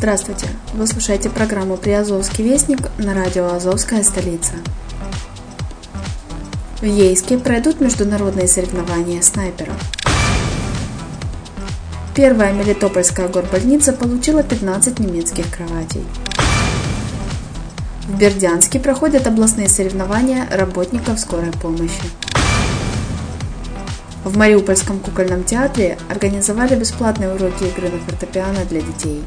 Здравствуйте! 0.00 0.46
Вы 0.72 0.86
слушаете 0.86 1.28
программу 1.28 1.76
«Приазовский 1.76 2.42
вестник» 2.42 2.78
на 2.96 3.12
радио 3.12 3.52
«Азовская 3.52 4.02
столица». 4.02 4.52
В 6.80 6.86
Ейске 6.86 7.36
пройдут 7.36 7.82
международные 7.82 8.48
соревнования 8.48 9.20
снайперов. 9.20 9.74
Первая 12.14 12.54
Мелитопольская 12.54 13.28
горбольница 13.28 13.92
получила 13.92 14.42
15 14.42 15.00
немецких 15.00 15.54
кроватей. 15.54 16.06
В 18.08 18.16
Бердянске 18.16 18.80
проходят 18.80 19.26
областные 19.26 19.68
соревнования 19.68 20.48
работников 20.50 21.20
скорой 21.20 21.52
помощи. 21.52 22.00
В 24.24 24.34
Мариупольском 24.38 24.98
кукольном 24.98 25.44
театре 25.44 25.98
организовали 26.08 26.74
бесплатные 26.74 27.34
уроки 27.34 27.64
игры 27.64 27.90
на 27.90 27.98
фортепиано 27.98 28.64
для 28.64 28.80
детей. 28.80 29.22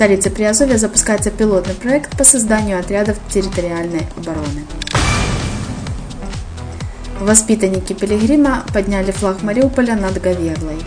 Столице 0.00 0.30
Приазовья 0.30 0.78
запускается 0.78 1.30
пилотный 1.30 1.74
проект 1.74 2.16
по 2.16 2.24
созданию 2.24 2.80
отрядов 2.80 3.18
территориальной 3.28 4.06
обороны. 4.16 4.64
Воспитанники 7.20 7.92
Пилигрима 7.92 8.64
подняли 8.72 9.10
флаг 9.10 9.42
Мариуполя 9.42 9.96
над 9.96 10.18
Говерлой. 10.18 10.78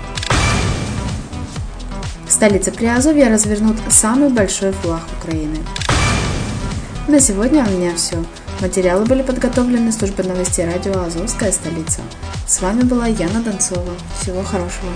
В 2.27 2.31
столице 2.31 2.71
Приазовья 2.71 3.29
развернут 3.29 3.77
самый 3.91 4.29
большой 4.29 4.71
флаг 4.71 5.03
Украины. 5.21 5.59
На 7.07 7.19
сегодня 7.19 7.63
у 7.63 7.69
меня 7.69 7.93
все. 7.95 8.17
Материалы 8.61 9.05
были 9.05 9.21
подготовлены 9.21 9.91
службой 9.91 10.25
новостей 10.25 10.65
радио 10.65 10.99
«Азовская 10.99 11.51
столица». 11.51 12.01
С 12.47 12.61
вами 12.63 12.81
была 12.81 13.05
Яна 13.05 13.43
Донцова. 13.43 13.93
Всего 14.19 14.41
хорошего. 14.41 14.89